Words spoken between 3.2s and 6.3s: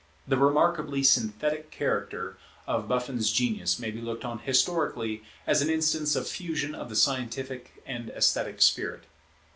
genius may be looked on historically as an instance of